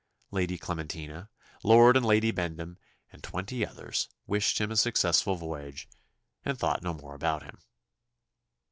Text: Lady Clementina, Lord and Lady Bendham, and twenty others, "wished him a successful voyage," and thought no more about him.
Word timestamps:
Lady 0.31 0.57
Clementina, 0.57 1.29
Lord 1.63 1.95
and 1.95 2.03
Lady 2.03 2.31
Bendham, 2.31 2.79
and 3.11 3.21
twenty 3.23 3.63
others, 3.63 4.09
"wished 4.25 4.59
him 4.59 4.71
a 4.71 4.75
successful 4.75 5.35
voyage," 5.35 5.87
and 6.43 6.57
thought 6.57 6.81
no 6.81 6.95
more 6.95 7.13
about 7.13 7.43
him. 7.43 7.59